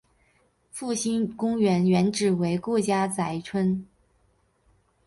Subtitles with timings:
[0.71, 3.85] 复兴公园原址为顾家宅村。